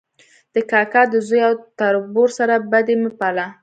د 0.53 0.55
کاکا 0.71 1.03
د 1.09 1.15
زوی 1.27 1.41
او 1.47 1.53
تربور 1.79 2.29
سره 2.37 2.55
بدي 2.71 2.95
مه 3.01 3.11
پاله 3.19 3.45